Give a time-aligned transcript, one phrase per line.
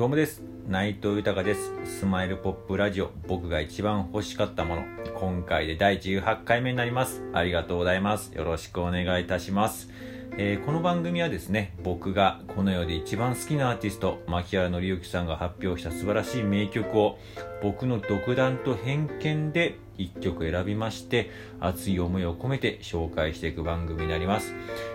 [0.00, 0.40] どうもです。
[0.66, 1.72] 内藤豊です。
[1.84, 3.10] スマイルポップラジオ。
[3.28, 4.84] 僕が一番欲しかったもの。
[5.14, 7.22] 今回で第18回目になります。
[7.34, 8.34] ありがとうございます。
[8.34, 9.90] よろしくお願いいたします。
[10.38, 17.18] えー、この番組はですね僕がこの世で一番好きなアーティスト牧原紀之さんが発表した素晴らしい名曲を
[17.62, 24.54] 僕の独断と偏見で1曲選びまして熱い思いを込めて紹介していく番組になります、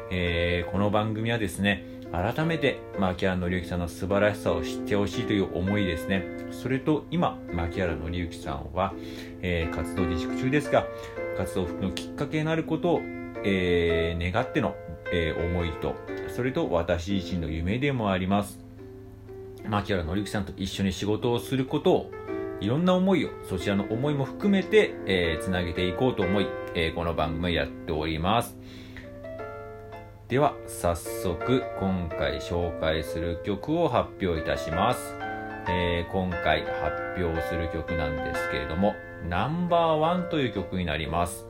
[0.10, 8.94] えー、この番組はですね改めて牧原紀之さんの素晴らしさを知ってほしいという思いですねそれと今牧原紀之さんは、
[9.42, 10.86] えー、活動自粛中ですが
[11.38, 13.02] 活動復帰のきっかけになることを、
[13.44, 14.76] えー、願っての
[15.12, 15.96] えー、思いと、
[16.36, 18.60] それと私自身の夢でもあります。
[19.68, 22.12] 牧原紀之さんと一緒に仕事をすることを、
[22.62, 28.58] いろんな思いを、そちらの思いも含めて、えー、つなげていこうと思い、えー、この番組をやっております。
[30.28, 35.14] では、早速、今回紹介する曲を発表いたします。
[35.70, 38.96] えー、今回発表する曲なんですけれども、
[39.30, 41.46] ナンバーワンという曲になります。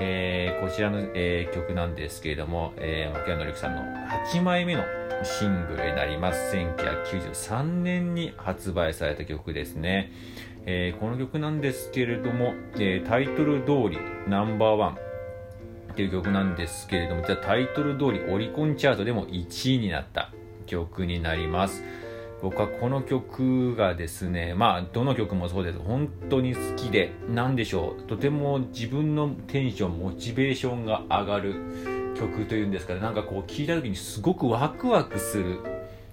[0.00, 3.82] えー、こちらの、えー、曲なんですけれども、えー、牧原紀之さんの
[4.32, 4.82] 8枚目の
[5.22, 6.56] シングルになります。
[6.56, 10.10] 1993年に発売された曲ですね。
[10.66, 15.11] えー、この曲なんですけれども、えー、タイトル通りナンバーワン
[15.92, 20.32] っていう曲なんですけれども、じゃタイトル通りオリコンチャートでも1位になった
[20.66, 21.84] 曲になります。
[22.40, 25.78] 僕はこの曲がですね、まあ、どの曲もそうです。
[25.78, 28.02] 本当に好きで、なんでしょう。
[28.04, 31.54] とても自分のテンション、モチベーションが上がる
[32.16, 33.00] 曲というんですかね。
[33.00, 35.60] なんかこう、聴いた時にすごくワクワクする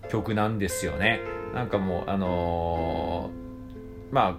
[0.10, 1.22] 曲なんですよね。
[1.56, 4.36] なんかもう、あのー、まあ、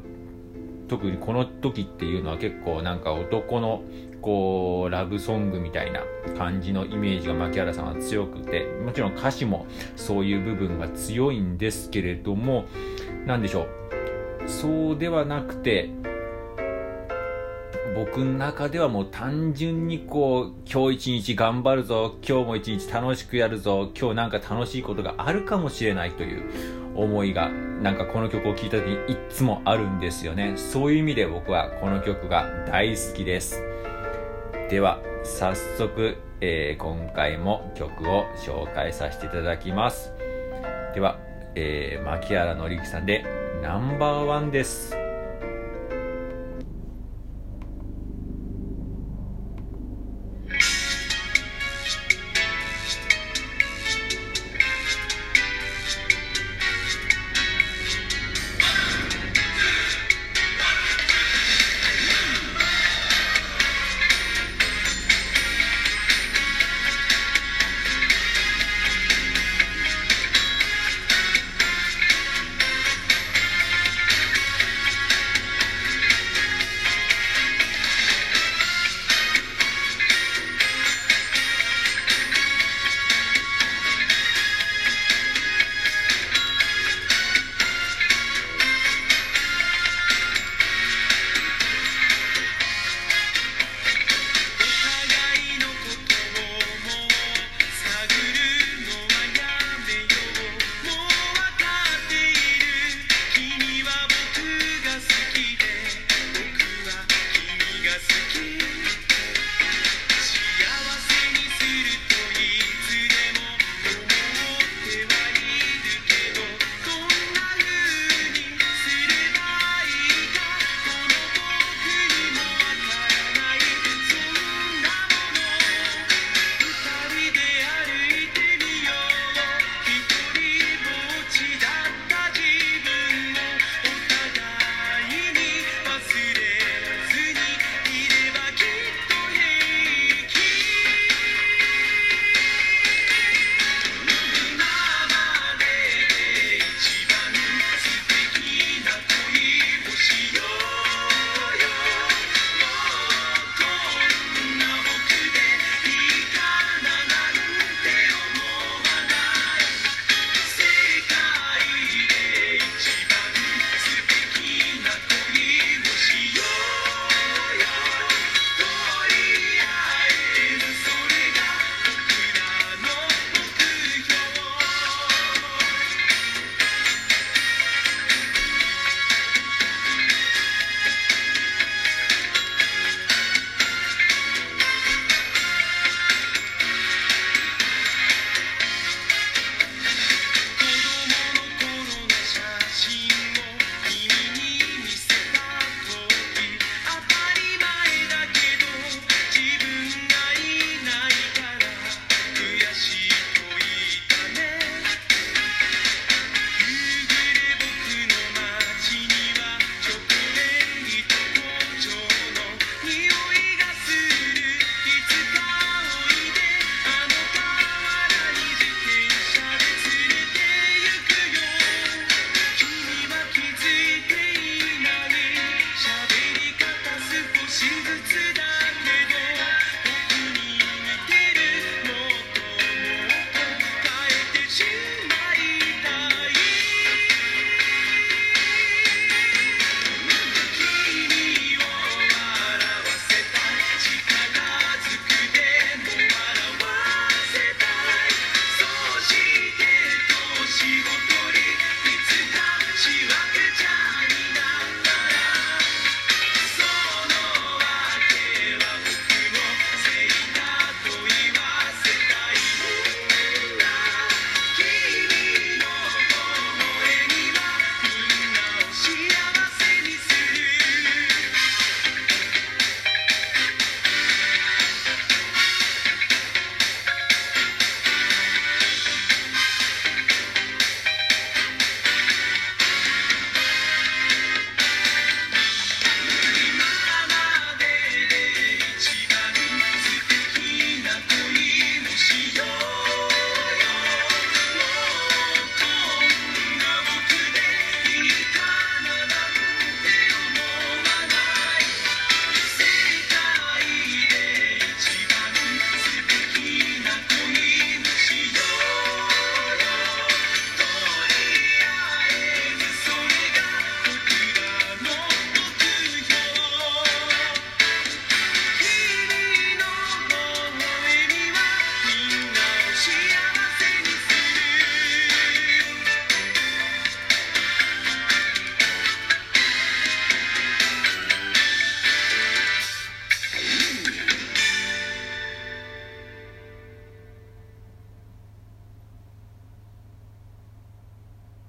[0.90, 3.82] 特にこの時っていうのは結構なんか男の
[4.20, 6.02] こうラブソングみたいな
[6.36, 9.66] 感じのイメージが牧原さんは強くてもちろん歌詞も
[9.96, 12.64] そういう部分が強いんですけれども
[13.26, 13.68] 何でしょう。
[14.48, 15.90] そうではなくて
[17.94, 26.42] 僕の中ではもう単純にこう今日一日頑張るぞ今日も一日楽しくやるぞ今日なんか楽しいことがあるかもしれないという
[26.94, 30.54] 思いがなんかこの曲を聴いた時にいつもあるんですよね。
[30.56, 33.62] そういう意味で僕はこの曲が大好きです。
[34.70, 40.12] では早速、えー、今回も曲を紹介させていただきます。
[40.94, 41.18] では、
[41.56, 43.24] えー、牧原紀之さんで
[43.62, 44.99] ナンバーワンです。